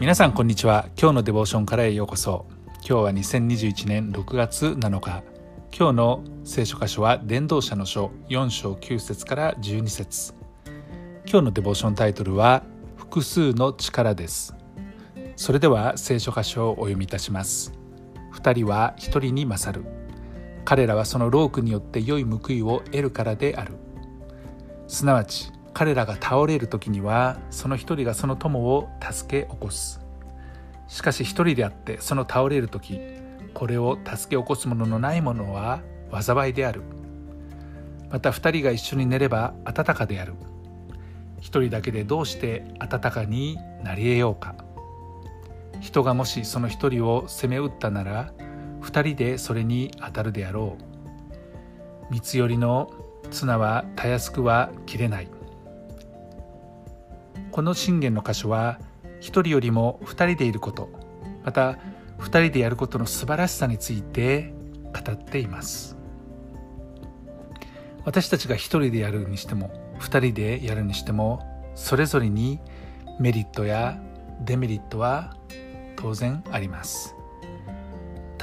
[0.00, 0.86] 皆さんこんにちは。
[0.96, 2.46] 今日のデボーションからへようこそ。
[2.88, 5.24] 今日は2021年6月7日。
[5.76, 10.34] 今日の聖書箇所は伝道者の書4章9節から12節。
[11.28, 12.62] 今日のデボーションタイトルは
[12.96, 14.54] 複数の力です。
[15.34, 17.72] それでは聖書箇所をお読みいたします。
[18.34, 19.90] 2人は1人に勝る。
[20.64, 23.74] 彼らはその労苦によって良い報いを得るからである。
[24.86, 30.00] すなわち彼らが倒れる時にはその一人がその友を助け起こす。
[30.88, 33.00] しかし一人であってその倒れる時
[33.54, 35.80] これを助け起こすもののないものは
[36.10, 36.82] 災いである。
[38.10, 40.34] また二人が一緒に寝れば暖かである。
[41.40, 44.54] 一人だけでどうして暖かになり得ようか。
[45.80, 48.32] 人がもしその一人を攻め撃ったなら
[48.80, 50.76] 二人でそれに当たるであろ
[52.10, 52.12] う。
[52.12, 52.90] 三つ寄りの
[53.30, 55.28] 綱はたやすくは切れない。
[57.58, 58.78] この信玄の箇所は
[59.18, 60.88] 一人よりも二人でいること
[61.44, 61.76] また
[62.16, 65.96] 二人でやることの素晴らしさについて語っています。
[68.04, 71.42] 私たちが一人でやるにしても二人でやるにしても
[71.74, 72.60] それぞれに
[73.18, 74.00] メリットや
[74.44, 75.36] デメリットは
[75.96, 77.16] 当然あります。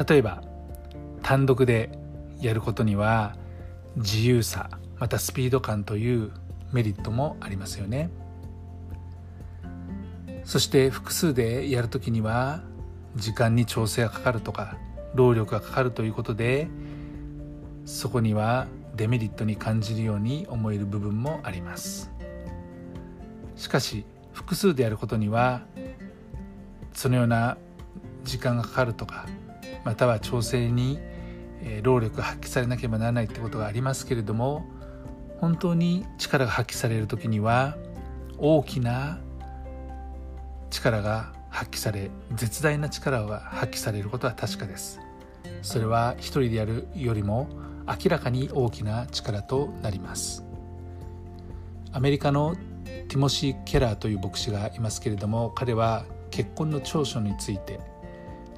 [0.09, 0.43] 例えば
[1.23, 1.89] 単独で
[2.41, 3.37] やることには
[3.95, 4.69] 自由さ
[4.99, 6.33] またスピード感という
[6.73, 8.09] メリットもありますよね。
[10.45, 12.61] そして複数でやるときには
[13.15, 14.77] 時間に調整がかかるとか
[15.15, 16.67] 労力がかかるということで
[17.85, 22.11] そこにはデメリットに感じるように思える部分もあります。
[23.55, 25.61] しかし複数でやることには
[26.93, 27.57] そのような
[28.23, 29.27] 時間がかかるとか
[29.83, 30.99] または調整に
[31.81, 34.65] 労力が発揮されなければならないってことがありますけれども
[35.39, 37.77] 本当に力が発揮される時には
[38.37, 39.19] 大きな
[40.75, 44.99] 力が発揮され絶大な力が発揮されることは確かです。
[45.61, 47.47] それは一人でやるよりも
[47.87, 50.43] 明らかに大きな力となります。
[51.93, 52.55] アメリカの
[53.07, 57.79] ティモシー・ケラーという牧師がいますけれども彼は結婚の長所について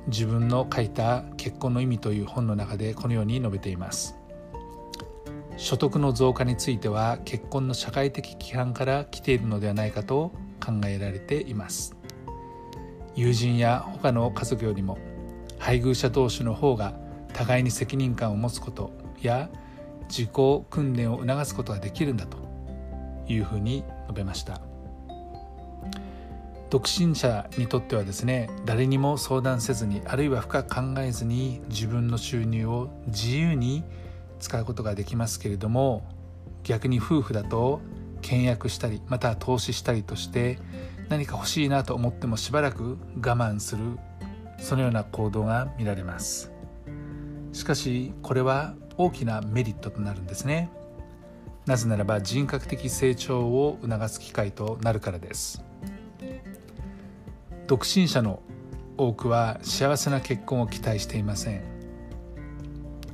[0.08, 4.18] 自分の書いた「結婚の意味」という本の中でこのように述べています。
[5.58, 10.31] 所得の増加については結婚の社会的規範から来ているのではないかと
[10.63, 11.97] 考えられています。
[13.18, 15.00] 友人や他の家族よりも
[15.58, 16.94] 配偶者同士の方が
[17.34, 19.50] 互いに責任感を持つことや
[20.08, 20.30] 自己
[20.70, 22.38] 訓練を促すことができるんだと
[23.28, 24.62] いうふうに述べました。
[26.70, 33.84] 独身者にとってはですね誰にも相談せずにあるいは深く考えずに自分の収入を自由に
[34.40, 36.04] 使うことができますけれども
[36.64, 37.80] 逆に夫婦だと
[38.22, 40.60] 倹約したりまた投資したりとして
[41.09, 43.84] 何か欲しいなと思ってもしばらく我慢する
[44.59, 46.51] そのような行動が見られます。
[47.53, 50.69] しかしこれは大きなメリットとなるんですね。
[51.66, 55.63] なぜならば人格的成長を促す機会となるからです。
[57.68, 58.41] 独身者の
[58.97, 61.62] 多くは幸せな結婚を期待していません。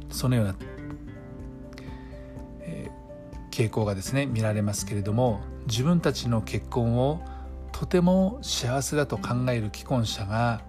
[0.10, 0.56] そのような、
[2.62, 7.22] えー、傾向がですね見られますけれども自分たちの結婚を
[7.84, 10.62] とても幸せだと考える既婚者が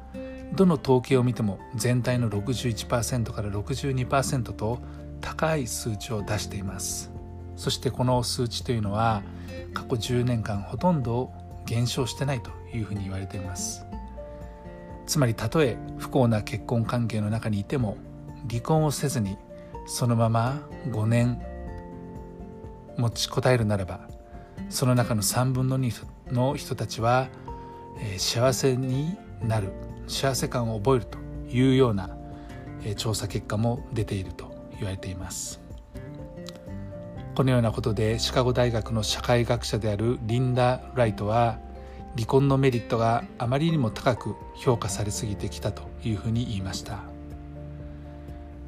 [0.52, 4.80] どの統計を見ても全体の61%から62%と
[5.20, 7.12] 高い数値を出しています。
[7.54, 9.22] そしてこの数値というのは
[9.74, 11.30] 過去10年間ほとんど
[11.66, 13.86] 減少してないというふうに言われています。
[15.06, 17.96] つまりたとえ不幸な結婚関係の中にいても
[18.50, 19.38] 離婚をせずに
[19.86, 21.40] そのまま5年
[22.98, 24.00] 持ちこたえるならば
[24.68, 25.90] その中の3分の2
[26.30, 27.28] の人たちは、
[28.00, 29.72] え、幸せになる
[30.06, 31.18] 幸せ感を覚えると
[31.48, 32.10] いうような、
[32.84, 35.60] え、調査結果も出ていると言われています。
[37.34, 41.58] このようなことでシカゴ大学の社会学者であるリンダ・ライトは
[42.14, 47.00] 離婚のメリットがあまりにも高く評価されすぎてきたというふうに言いました。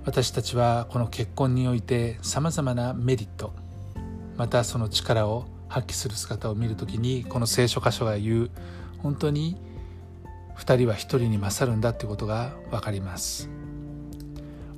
[0.05, 3.53] 私たちはこの結婚においてさまざまなメリット
[4.37, 8.51] またその力を発揮する姿を見るときにこの聖書箇所が言う
[8.99, 9.57] 本当に
[10.57, 13.51] 2人は1人に勝るんだということが分かります。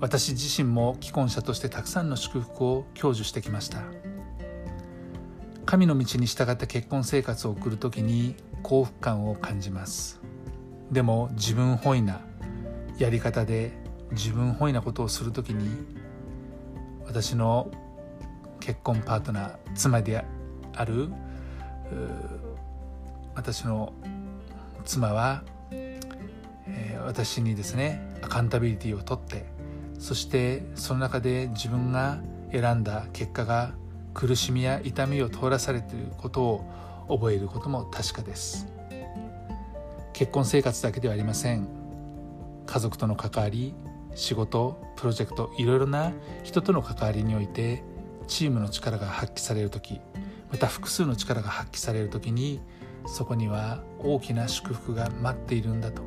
[0.01, 3.83] 私自身も既婚者としてたくさんの祝福を享受してきました。
[5.67, 10.21] 神の道に従った結婚生活を送るときに幸福感を感じます。
[10.91, 12.21] でも自分本位な
[12.99, 13.73] やり方で
[14.13, 15.69] 自分本位なことをするときに
[17.07, 17.71] 私の
[18.61, 20.25] 結婚パートナー妻で
[20.79, 21.11] ある
[23.35, 23.93] 私の
[24.85, 25.43] 妻は
[27.05, 29.47] 私にですねアカウンタビリティをとって
[29.99, 32.21] そしてその中で自分が
[32.53, 33.75] 選んだ結果が
[34.15, 36.65] 苦しみや痛みを通らされていることを
[37.09, 38.67] 覚えることも確かです。
[40.13, 41.69] 結婚生活だけではありません。
[42.67, 43.75] 家族との関わり
[44.15, 47.83] 仕事プロジェクトいろいろな人との関わりにおいて
[48.27, 50.01] チームの力が発揮される時
[50.51, 52.61] また複数の力が発揮される時に
[53.07, 56.03] そこには大きな祝福が待っているんだと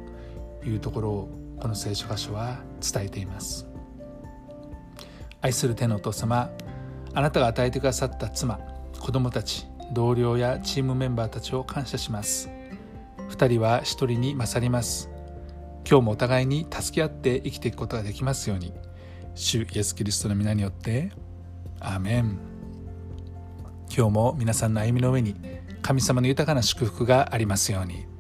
[0.64, 1.30] いうところを
[1.60, 3.68] この聖書箇所は伝えています。
[5.42, 6.52] 愛する天のお父様
[7.14, 8.60] あなたが与えてくださった妻
[9.00, 12.50] 子供たち同僚やチームメンバーたちを感謝します。
[13.30, 15.10] 2人は1人に勝ります。
[15.90, 18.74] 今日もお互いに助け合って生きていくことができますように。
[19.36, 21.12] 主イエス・キリストの皆によって
[21.80, 22.51] アーメン。
[23.94, 25.36] 今日も皆さんの歩みの上に
[25.82, 28.11] 神様の豊かな祝福がありますように。